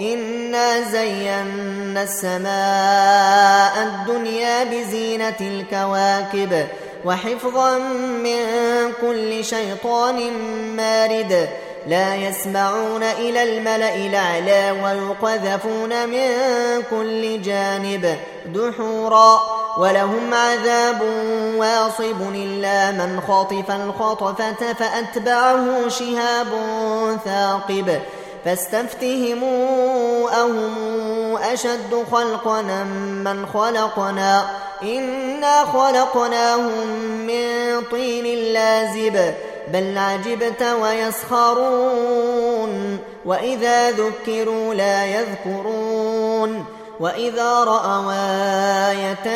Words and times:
إنا 0.00 0.80
زينا 0.80 2.02
السماء 2.02 3.82
الدنيا 3.82 4.64
بزينة 4.64 5.36
الكواكب 5.40 6.66
وحفظا 7.04 7.78
من 7.78 8.42
كل 9.00 9.44
شيطان 9.44 10.32
مارد 10.76 11.48
لا 11.86 12.14
يسمعون 12.14 13.02
إلى 13.02 13.42
الملأ 13.42 13.94
الأعلى 13.96 14.70
ويقذفون 14.84 16.08
من 16.08 16.28
كل 16.90 17.42
جانب 17.42 18.16
دحورا 18.46 19.40
ولهم 19.78 20.34
عذاب 20.34 21.00
واصب 21.56 22.34
إلا 22.34 22.90
من 22.90 23.20
خطف 23.28 23.70
الخطفة 23.70 24.72
فأتبعه 24.72 25.88
شهاب 25.88 26.46
ثاقب 27.24 28.00
فاستفتهموا 28.46 30.30
أهم 30.40 31.36
أشد 31.36 32.04
خلقنا 32.12 32.84
من 33.24 33.46
خلقنا. 33.46 34.46
إنا 34.82 35.64
خلقناهم 35.64 36.88
من 37.26 37.82
طين 37.90 38.52
لازب 38.52 39.34
بل 39.72 39.98
عجبت 39.98 40.62
ويسخرون. 40.82 42.72
وإذا 43.24 43.90
ذكروا 43.90 44.74
لا 44.74 45.06
يذكرون. 45.06 46.64
وإذا 47.00 47.64
رأوا 47.64 48.12
آية 48.90 49.28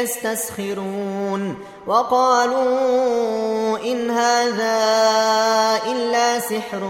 يستسخرون. 0.00 1.56
وقالوا 1.86 3.78
إن 3.78 4.10
هذا 4.10 4.78
إلا 5.86 6.38
سحر 6.40 6.80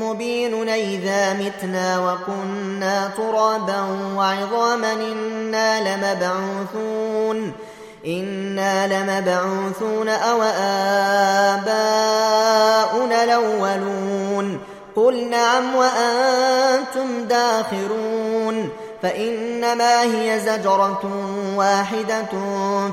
مبين 0.00 0.68
إذا 0.68 1.32
متنا 1.32 1.98
وكنا 1.98 3.10
ترابا 3.16 3.80
وعظاما 4.16 4.92
إنا 4.92 5.80
لمبعوثون 5.80 7.52
إنا 8.06 8.86
لمبعوثون 8.86 10.08
أو 10.08 10.42
آباؤنا 11.62 13.24
الأولون 13.24 14.58
قل 14.96 15.30
نعم 15.30 15.76
وأنتم 15.76 17.24
داخرون 17.24 18.23
فإنما 19.04 20.02
هي 20.02 20.40
زجرة 20.40 21.10
واحدة 21.56 22.32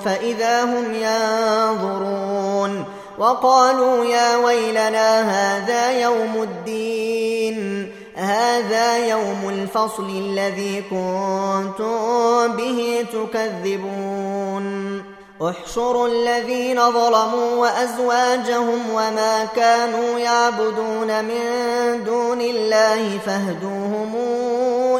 فإذا 0.05 0.63
هم 0.63 0.93
ينظرون 0.93 2.85
وقالوا 3.17 4.05
يا 4.05 4.37
ويلنا 4.37 5.21
هذا 5.21 6.01
يوم 6.01 6.43
الدين 6.43 7.91
هذا 8.15 9.07
يوم 9.07 9.49
الفصل 9.49 10.09
الذي 10.09 10.81
كنتم 10.81 12.47
به 12.57 13.05
تكذبون. 13.13 15.03
احشروا 15.49 16.07
الذين 16.07 16.91
ظلموا 16.91 17.55
وأزواجهم 17.55 18.89
وما 18.93 19.47
كانوا 19.55 20.19
يعبدون 20.19 21.25
من 21.25 21.43
دون 22.05 22.41
الله 22.41 23.19
فاهدوهم 23.25 24.15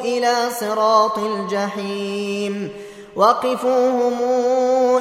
إلى 0.03 0.35
صراط 0.59 1.17
الجحيم. 1.17 2.69
وقفوهم 3.15 4.13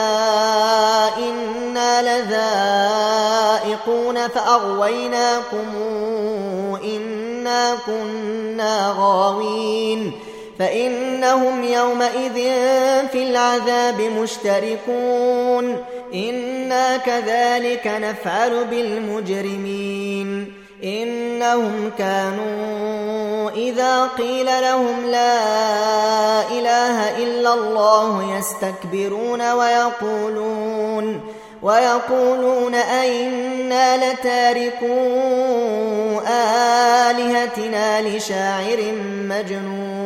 إنا 1.19 2.03
لذائقون 3.63 4.29
فأغويناكم 4.29 5.75
إنا 6.85 7.77
كنا 7.87 8.95
غاوين 8.99 10.13
فإنهم 10.59 11.65
يومئذ 11.65 12.35
في 13.13 13.31
العذاب 13.31 14.01
مشتركون. 14.01 15.77
إنا 16.15 16.97
كذلك 16.97 17.87
نفعل 17.87 18.65
بالمجرمين. 18.65 20.53
إنهم 20.85 21.91
كانوا 21.99 23.51
إذا 23.51 24.07
قيل 24.07 24.47
لهم 24.47 25.07
لا 25.07 25.39
إله 26.51 27.19
إلا 27.19 27.55
الله 27.55 28.39
يستكبرون 28.39 29.53
ويقولون 29.53 31.21
ويقولون 31.63 32.75
أئنا 32.75 33.97
لتاركو 33.97 35.01
آلهتنا 37.11 38.03
لشاعر 38.03 38.93
مجنون. 39.29 40.06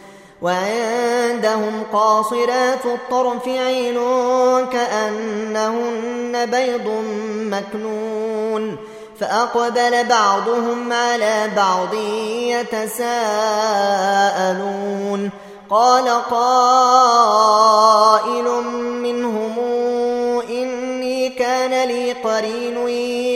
وعندهم 0.41 1.83
قاصرات 1.93 2.85
الطرف 2.85 3.47
عين 3.47 3.95
كأنهن 4.71 6.45
بيض 6.45 6.87
مكنون 7.35 8.77
فأقبل 9.19 10.05
بعضهم 10.09 10.93
على 10.93 11.49
بعض 11.55 11.93
يتساءلون 12.73 13.11
قال 15.69 16.09
قائل 16.31 17.43
منهم 19.03 19.59
كان 21.41 21.87
لي 21.87 22.11
قرين 22.13 22.87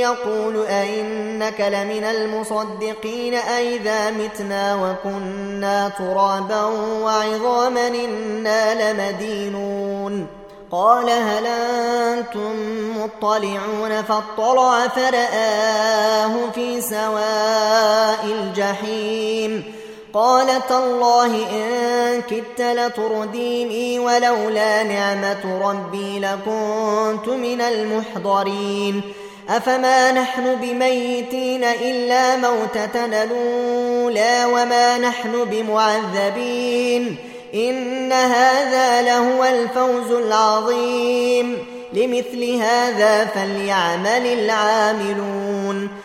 يقول 0.02 0.66
أئنك 0.66 1.62
لمن 1.62 2.04
المصدقين 2.04 3.34
أئذا 3.34 4.12
متنا 4.12 4.76
وكنا 4.76 5.90
ترابا 5.90 6.64
وعظاما 7.04 7.88
إنا 7.88 8.94
لمدينون 8.94 10.28
قال 10.72 11.10
هل 11.10 11.46
أنتم 11.46 12.54
مطلعون 12.98 14.02
فاطلع 14.02 14.88
فرآه 14.88 16.50
في 16.56 16.82
سواء 16.82 18.26
الجحيم 18.26 19.75
قال 20.16 20.68
تالله 20.70 21.26
إن 21.26 22.22
كدت 22.22 22.62
لترديني 22.62 24.00
ولولا 24.00 24.84
نعمة 24.84 25.70
ربي 25.70 26.20
لكنت 26.20 27.28
من 27.28 27.62
المحضرين. 27.62 29.02
أفما 29.50 30.12
نحن 30.12 30.56
بميتين 30.56 31.64
إلا 31.64 32.36
موتتنا 32.36 33.24
الأولى 33.24 34.46
وما 34.46 34.98
نحن 34.98 35.46
بمعذبين. 35.46 37.16
إن 37.54 38.12
هذا 38.12 39.02
لهو 39.02 39.44
الفوز 39.44 40.12
العظيم. 40.12 41.58
لمثل 41.94 42.56
هذا 42.62 43.26
فليعمل 43.26 44.26
العاملون. 44.26 46.05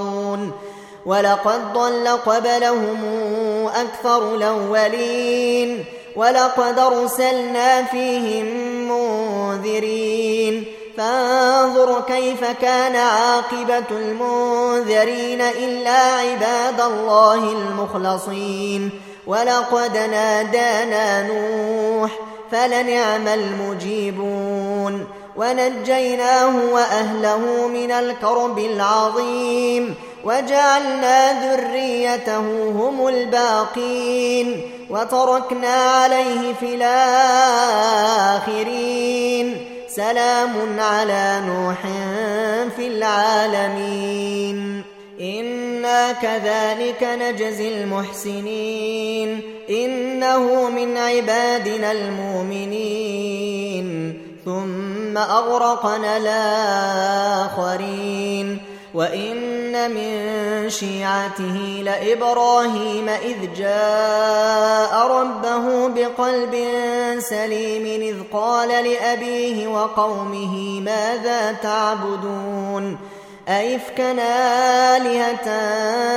ولقد 1.11 1.73
ضل 1.73 2.07
قبلهم 2.07 2.99
أكثر 3.75 4.35
الأولين 4.35 5.85
ولقد 6.15 6.79
أرسلنا 6.79 7.83
فيهم 7.83 8.45
منذرين 8.91 10.65
فانظر 10.97 12.01
كيف 12.01 12.43
كان 12.61 12.95
عاقبة 12.95 13.83
المنذرين 13.91 15.41
إلا 15.41 15.91
عباد 15.99 16.81
الله 16.81 17.51
المخلصين 17.51 18.89
ولقد 19.27 19.97
نادانا 19.97 21.27
نوح 21.27 22.11
فلنعم 22.51 23.27
المجيبون 23.27 25.07
ونجيناه 25.35 26.55
وأهله 26.73 27.67
من 27.67 27.91
الكرب 27.91 28.59
العظيم 28.59 29.95
وجعلنا 30.23 31.53
ذريته 31.53 32.69
هم 32.71 33.07
الباقين 33.07 34.61
وتركنا 34.89 35.73
عليه 35.73 36.53
في 36.59 36.75
الآخرين. 36.75 37.71
سلام 39.87 40.79
على 40.79 41.41
نوح 41.45 41.81
في 42.75 42.87
العالمين. 42.87 44.83
إنا 45.21 46.11
كذلك 46.11 47.03
نجزي 47.03 47.83
المحسنين. 47.83 49.41
إنه 49.69 50.69
من 50.69 50.97
عبادنا 50.97 51.91
المؤمنين. 51.91 53.01
ثم 54.45 55.17
أغرقنا 55.17 56.17
الآخرين. 57.47 58.70
وإن 58.93 59.91
من 59.91 60.69
شيعته 60.69 61.81
لإبراهيم 61.83 63.09
إذ 63.09 63.53
جاء 63.57 65.07
ربه 65.07 65.87
بقلب 65.87 66.67
سليم 67.19 68.01
إذ 68.01 68.15
قال 68.33 68.69
لأبيه 68.69 69.67
وقومه 69.67 70.79
ماذا 70.79 71.51
تعبدون؟ 71.51 72.97
أئفكا 73.49 74.11
آلهة 74.97 75.49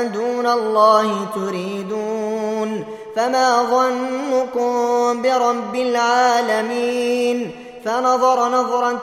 دون 0.03 0.47
الله 0.47 1.27
تريدون؟ 1.35 2.85
فما 3.17 3.63
ظنكم 3.63 5.23
برب 5.23 5.75
العالمين 5.75 7.64
فنظر 7.85 8.49
نظرة 8.49 9.03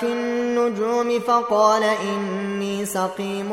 في 0.00 0.06
النجوم 0.06 1.20
فقال 1.20 1.82
إني 1.82 2.86
سقيم 2.86 3.50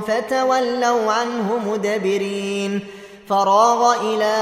فتولوا 0.00 1.12
عنه 1.12 1.58
مدبرين 1.66 2.80
فراغ 3.28 3.94
إلى 4.00 4.34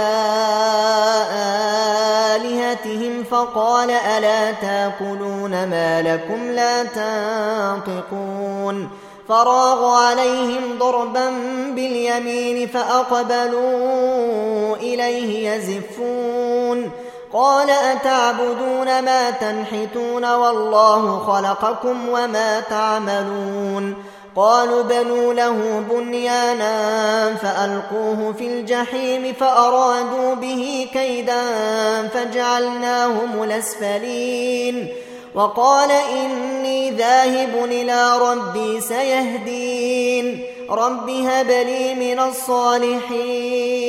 آلهتهم 2.36 3.24
فقال 3.24 3.90
ألا 3.90 4.52
تأكلون 4.52 5.50
ما 5.50 6.02
لكم 6.02 6.50
لا 6.50 6.84
تنطقون 7.84 8.88
فراغ 9.28 9.84
عليهم 9.84 10.78
ضربا 10.78 11.30
باليمين 11.74 12.68
فأقبلوا 12.68 14.76
إليه 14.76 15.50
يزفون 15.50 16.90
قال 17.32 17.70
أتعبدون 17.70 19.02
ما 19.02 19.30
تنحتون 19.30 20.34
والله 20.34 21.18
خلقكم 21.18 22.08
وما 22.08 22.60
تعملون 22.60 23.94
قالوا 24.36 24.82
بنوا 24.82 25.34
له 25.34 25.84
بنيانا 25.90 27.34
فألقوه 27.34 28.34
في 28.38 28.46
الجحيم 28.46 29.32
فأرادوا 29.32 30.34
به 30.34 30.88
كيدا 30.92 31.42
فجعلناهم 32.08 33.42
الأسفلين 33.42 34.88
وقال 35.34 35.90
إني 35.90 36.90
ذاهب 36.90 37.64
إلى 37.64 38.18
ربي 38.18 38.80
سيهدين 38.80 40.44
رب 40.70 41.10
هب 41.10 41.50
لي 41.50 41.94
من 41.94 42.20
الصالحين 42.20 43.88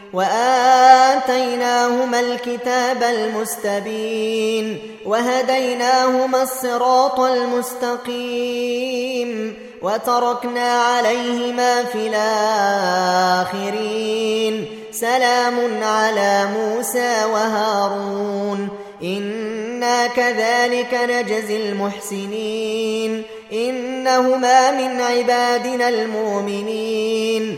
وآتيناهما 0.13 1.69
الكتاب 2.19 3.03
المستبين 3.03 4.79
وهديناهما 5.05 6.43
الصراط 6.43 7.19
المستقيم 7.19 8.71
وتركنا 9.81 10.81
عليهما 10.81 11.83
في 11.83 12.07
الآخرين 13.51 14.65
سلام 14.91 15.83
على 15.83 16.47
موسى 16.57 17.25
وهارون 17.33 18.69
إنا 19.03 20.07
كذلك 20.07 20.99
نجزي 21.09 21.69
المحسنين 21.69 23.23
إنهما 23.53 24.71
من 24.71 25.01
عبادنا 25.01 25.89
المؤمنين 25.89 27.57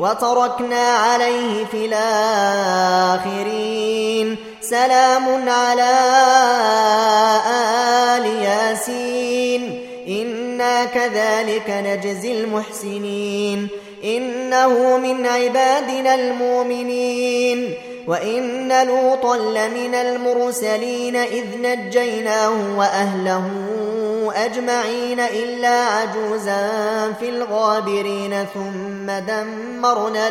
وتركنا 0.00 0.88
عليه 0.88 1.64
في 1.64 1.86
الآخرين. 1.86 3.56
سلام 4.60 5.48
على 5.48 5.90
آل 8.16 8.26
ياسين. 8.26 9.86
إنا 10.08 10.84
كذلك 10.84 11.70
نجزي 11.70 12.32
المحسنين. 12.32 13.68
إنه 14.04 14.96
من 14.96 15.26
عبادنا 15.26 16.14
المؤمنين. 16.14 17.74
وإن 18.06 18.86
لوطا 18.86 19.36
لمن 19.36 19.94
المرسلين 19.94 21.16
إذ 21.16 21.44
نجيناه 21.62 22.78
وأهله 22.78 23.50
أجمعين 24.30 25.20
إلا 25.20 25.84
عجوزا 25.84 26.68
في 27.20 27.28
الغابرين 27.28 28.46
ثم 28.54 29.10
دمرنا 29.10 30.28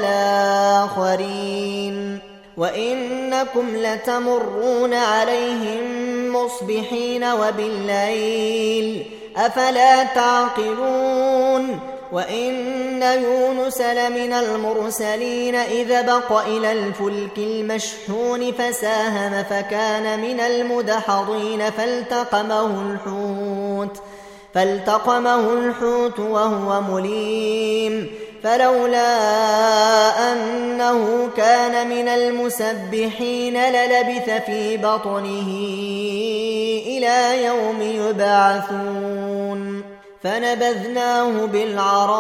الآخرين 0.88 2.20
وإنكم 2.58 3.68
لتمرون 3.76 4.94
عليهم 4.94 6.10
مصبحين 6.36 7.24
وبالليل 7.24 9.06
أفلا 9.38 10.04
تعقلون 10.04 11.80
وإن 12.12 13.02
يونس 13.04 13.82
لمن 13.82 14.34
المرسلين 14.34 15.56
إذا 15.56 16.02
بق 16.02 16.32
إلى 16.32 16.72
الفلك 16.72 17.38
المشحون 17.38 18.52
فساهم 18.52 19.44
فكان 19.44 20.20
من 20.20 20.40
المدحضين 20.40 21.70
فالتقمه 21.70 22.66
الحوت 22.66 23.59
فالتقمه 24.54 25.54
الحوت 25.54 26.20
وهو 26.20 26.82
مليم 26.82 28.08
فلولا 28.44 29.18
أنه 30.32 31.30
كان 31.38 31.90
من 31.90 32.08
المسبحين 32.08 33.58
للبث 33.58 34.46
في 34.46 34.78
بطنه 34.78 35.48
إلى 36.88 37.46
يوم 37.46 37.82
يبعثون 37.82 39.84
فنبذناه 40.24 41.46
بالعراء 41.46 42.14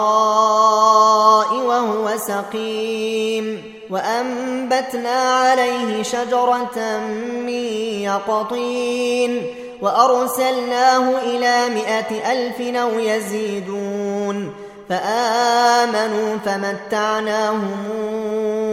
وهو 1.53 2.17
سقيم 2.17 3.63
وأنبتنا 3.89 5.09
عليه 5.09 6.03
شجرة 6.03 6.97
من 7.45 7.49
يقطين 8.03 9.41
وأرسلناه 9.81 11.17
إلى 11.17 11.69
مائة 11.69 12.31
ألف 12.31 12.61
أو 12.77 12.99
يزيدون 12.99 14.55
فآمنوا 14.89 16.37
فمتعناهم 16.45 17.87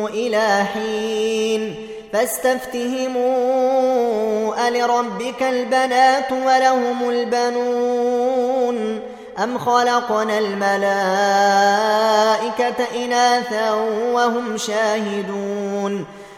إلى 0.07 0.65
حين 0.75 1.75
فاستفتهموا 2.13 3.27
ألربك 4.69 5.43
البنات 5.43 6.33
ولهم 6.33 7.11
البنون 7.11 9.01
أم 9.43 9.59
خلقنا 9.59 10.39
الملائكة 10.39 10.77
إناثا 13.05 13.73
وهم 14.13 14.57
شاهدون 14.57 16.07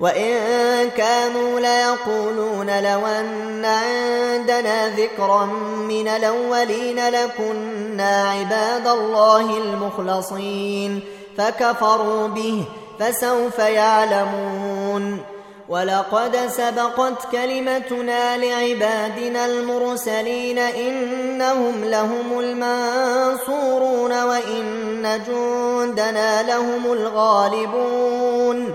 وإن 0.00 0.90
كانوا 0.90 1.60
ليقولون 1.60 2.66
لو 2.82 3.06
أن 3.06 3.64
عندنا 3.64 4.88
ذكرا 4.88 5.44
من 5.88 6.08
الأولين 6.08 7.08
لكنا 7.08 8.30
عباد 8.30 8.86
الله 8.86 9.58
المخلصين 9.58 11.00
فكفروا 11.38 12.28
به 12.28 12.64
فسوف 12.98 13.58
يعلمون 13.58 15.20
ولقد 15.68 16.36
سبقت 16.36 17.32
كلمتنا 17.32 18.36
لعبادنا 18.36 19.46
المرسلين 19.46 20.58
إنهم 20.58 21.84
لهم 21.84 22.40
المنصورون 22.40 24.22
وإن 24.22 25.20
جندنا 25.26 26.42
لهم 26.42 26.92
الغالبون 26.92 28.74